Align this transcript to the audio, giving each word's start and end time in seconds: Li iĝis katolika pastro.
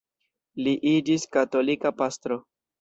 Li 0.67 0.73
iĝis 0.93 1.29
katolika 1.37 1.95
pastro. 2.03 2.43